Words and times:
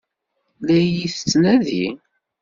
La 0.65 0.75
iyi-tettnadi? 0.81 1.87